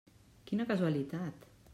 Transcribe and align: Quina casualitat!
Quina 0.51 0.65
casualitat! 0.71 1.47